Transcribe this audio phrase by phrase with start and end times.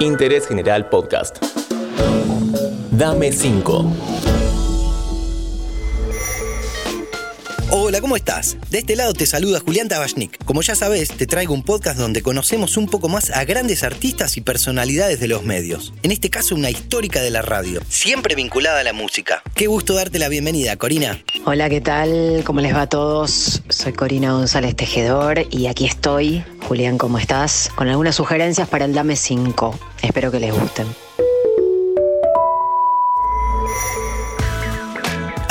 [0.00, 1.38] Interés General Podcast.
[2.90, 3.92] Dame 5.
[7.70, 8.56] Hola, ¿cómo estás?
[8.70, 10.42] De este lado te saluda Julián Tabachnik.
[10.44, 14.36] Como ya sabes, te traigo un podcast donde conocemos un poco más a grandes artistas
[14.36, 15.92] y personalidades de los medios.
[16.02, 19.42] En este caso, una histórica de la radio, siempre vinculada a la música.
[19.54, 21.22] Qué gusto darte la bienvenida, Corina.
[21.44, 22.42] Hola, ¿qué tal?
[22.44, 23.62] ¿Cómo les va a todos?
[23.68, 26.44] Soy Corina González Tejedor y aquí estoy.
[26.66, 27.70] Julián, ¿cómo estás?
[27.76, 29.78] Con algunas sugerencias para el Dame 5.
[30.02, 31.05] Espero que les gusten.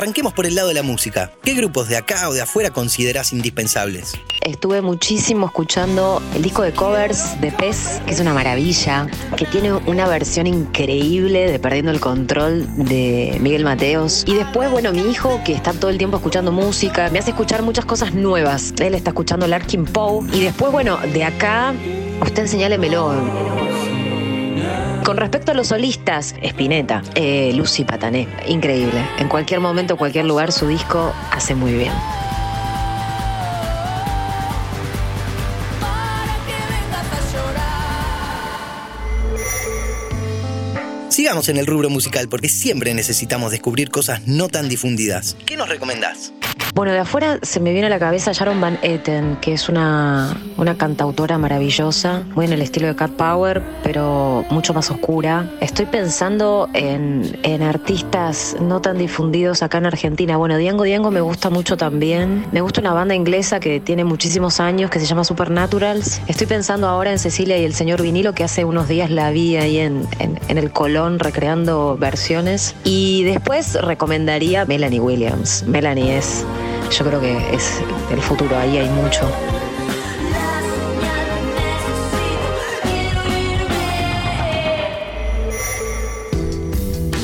[0.00, 1.30] Arranquemos por el lado de la música.
[1.42, 4.14] ¿Qué grupos de acá o de afuera considerás indispensables?
[4.40, 9.74] Estuve muchísimo escuchando el disco de covers de Pez, que es una maravilla, que tiene
[9.74, 14.24] una versión increíble de Perdiendo el Control de Miguel Mateos.
[14.26, 17.60] Y después, bueno, mi hijo, que está todo el tiempo escuchando música, me hace escuchar
[17.60, 18.72] muchas cosas nuevas.
[18.78, 20.26] Él está escuchando Larkin Poe.
[20.32, 21.74] Y después, bueno, de acá,
[22.22, 23.69] usted señálemelo.
[25.04, 29.04] Con respecto a los solistas, Spinetta, eh, Lucy Patané, increíble.
[29.18, 31.92] En cualquier momento, cualquier lugar, su disco hace muy bien.
[41.08, 45.36] Sigamos en el rubro musical porque siempre necesitamos descubrir cosas no tan difundidas.
[45.44, 46.32] ¿Qué nos recomendás?
[46.72, 50.34] Bueno, de afuera se me viene a la cabeza Sharon Van Etten, que es una,
[50.56, 55.50] una cantautora maravillosa, muy en el estilo de Cat Power, pero mucho más oscura.
[55.60, 60.36] Estoy pensando en, en artistas no tan difundidos acá en Argentina.
[60.36, 62.46] Bueno, Diango Diango me gusta mucho también.
[62.52, 66.22] Me gusta una banda inglesa que tiene muchísimos años, que se llama Supernaturals.
[66.28, 69.56] Estoy pensando ahora en Cecilia y el señor Vinilo, que hace unos días la vi
[69.56, 72.74] ahí en, en, en el Colón recreando versiones.
[72.84, 75.64] Y después recomendaría Melanie Williams.
[75.66, 76.46] Melanie es
[76.90, 79.30] yo creo que es el futuro, ahí hay mucho.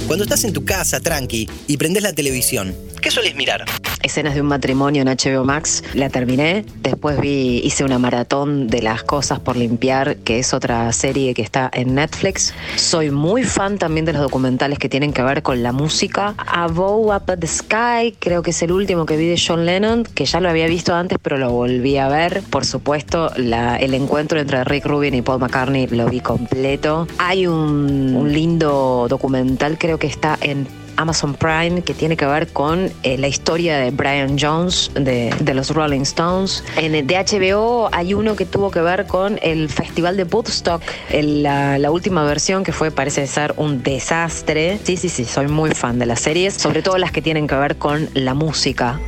[0.06, 3.64] Cuando estás en tu casa, tranqui, y prendes la televisión, ¿qué sueles mirar?
[4.06, 6.64] Escenas de un matrimonio en HBO Max, la terminé.
[6.80, 11.42] Después vi, hice una maratón de las cosas por limpiar, que es otra serie que
[11.42, 12.54] está en Netflix.
[12.76, 16.34] Soy muy fan también de los documentales que tienen que ver con la música.
[16.46, 20.04] Above Up at the Sky, creo que es el último que vi de John Lennon,
[20.04, 22.42] que ya lo había visto antes, pero lo volví a ver.
[22.48, 27.08] Por supuesto, el encuentro entre Rick Rubin y Paul McCartney lo vi completo.
[27.18, 30.66] Hay un, un lindo documental, creo que está en
[30.96, 35.54] Amazon Prime que tiene que ver con eh, la historia de Brian Jones de, de,
[35.54, 36.62] los Rolling Stones.
[36.76, 40.82] En el de HBO hay uno que tuvo que ver con el Festival de Woodstock,
[41.10, 44.78] la, la, última versión que fue, parece ser un desastre.
[44.84, 47.54] Sí, sí, sí, soy muy fan de las series, sobre todo las que tienen que
[47.54, 49.00] ver con la música.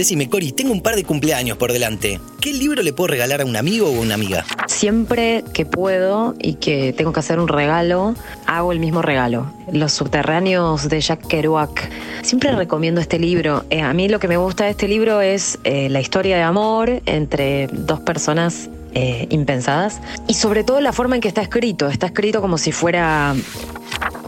[0.00, 2.22] Decime, Cori, tengo un par de cumpleaños por delante.
[2.40, 4.46] ¿Qué libro le puedo regalar a un amigo o una amiga?
[4.66, 8.14] Siempre que puedo y que tengo que hacer un regalo,
[8.46, 9.52] hago el mismo regalo.
[9.70, 11.90] Los subterráneos de Jack Kerouac.
[12.22, 13.66] Siempre recomiendo este libro.
[13.68, 16.44] Eh, a mí lo que me gusta de este libro es eh, la historia de
[16.44, 21.88] amor entre dos personas eh, impensadas y sobre todo la forma en que está escrito.
[21.88, 23.34] Está escrito como si fuera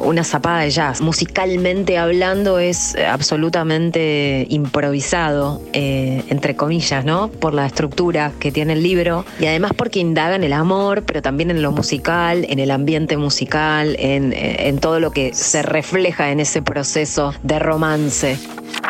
[0.02, 1.00] una zapada de jazz.
[1.00, 7.28] Musicalmente hablando es absolutamente improvisado, eh, entre comillas, ¿no?
[7.28, 11.22] Por la estructura que tiene el libro y además porque indaga en el amor, pero
[11.22, 16.30] también en lo musical, en el ambiente musical, en, en todo lo que se refleja
[16.30, 18.38] en ese proceso de romance.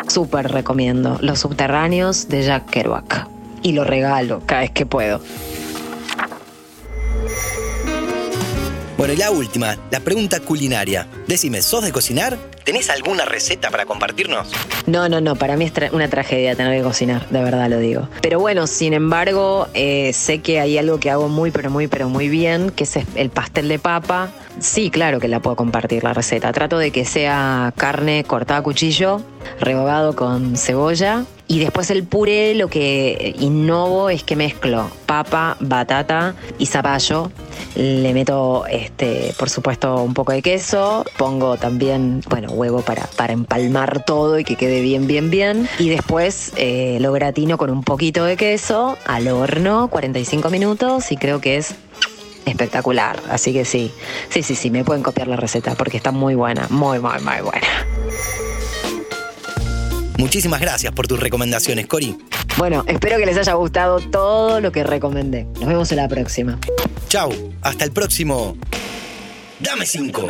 [0.07, 3.27] Súper recomiendo Los Subterráneos de Jack Kerouac.
[3.61, 5.21] Y lo regalo cada vez que puedo.
[9.03, 11.09] Bueno, y la última, la pregunta culinaria.
[11.27, 12.37] Decime, ¿sos de cocinar?
[12.63, 14.49] ¿Tenés alguna receta para compartirnos?
[14.85, 17.79] No, no, no, para mí es tra una tragedia tener que cocinar, de verdad lo
[17.79, 18.07] digo.
[18.21, 22.07] Pero bueno, sin embargo, eh, sé que hay algo que hago muy, pero muy, pero
[22.07, 24.29] muy bien, que es el pastel de papa.
[24.59, 26.53] Sí, claro que la puedo compartir la receta.
[26.53, 29.21] Trato de que sea carne cortada a cuchillo,
[29.59, 31.25] rebogado con cebolla.
[31.53, 37.31] Y después el puré lo que innovo es que mezclo papa, batata y zapallo.
[37.75, 41.05] Le meto, este, por supuesto, un poco de queso.
[41.15, 45.69] Pongo también, bueno, huevo para, para empalmar todo y que quede bien, bien, bien.
[45.77, 51.17] Y después eh, lo gratino con un poquito de queso al horno, 45 minutos y
[51.17, 51.75] creo que es
[52.45, 53.19] espectacular.
[53.29, 53.91] Así que sí,
[54.29, 57.41] sí, sí, sí, me pueden copiar la receta porque está muy buena, muy, muy, muy
[57.43, 57.92] buena.
[60.23, 62.17] Muchísimas gracias por tus recomendaciones, Cori.
[62.57, 65.43] Bueno, espero que les haya gustado todo lo que recomendé.
[65.59, 66.57] Nos vemos en la próxima.
[67.09, 67.29] Chau,
[67.61, 68.55] hasta el próximo.
[69.59, 70.27] Dame 5.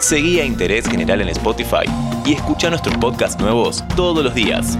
[0.00, 1.88] Seguí a Interés General en Spotify
[2.26, 4.76] y escucha nuestros podcasts nuevos todos los días.